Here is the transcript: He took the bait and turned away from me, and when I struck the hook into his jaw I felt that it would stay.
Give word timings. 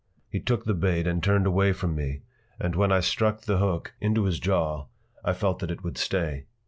He 0.31 0.39
took 0.39 0.65
the 0.65 0.73
bait 0.73 1.05
and 1.05 1.21
turned 1.23 1.45
away 1.45 1.73
from 1.73 1.93
me, 1.93 2.21
and 2.59 2.75
when 2.75 2.91
I 2.91 3.01
struck 3.01 3.41
the 3.41 3.59
hook 3.59 3.93
into 4.01 4.23
his 4.23 4.39
jaw 4.39 4.87
I 5.23 5.33
felt 5.33 5.59
that 5.59 5.69
it 5.69 5.83
would 5.83 5.99
stay. 5.99 6.47